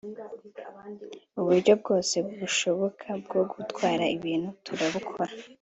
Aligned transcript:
uburyo 1.39 1.73
bwose 1.81 2.15
bushoboka 2.37 3.07
bwo 3.23 3.41
gutwara 3.53 4.03
ibintu 4.15 4.49
turabukora 4.65 5.33